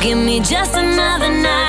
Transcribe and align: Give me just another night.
Give 0.00 0.16
me 0.16 0.38
just 0.38 0.76
another 0.76 1.28
night. 1.28 1.67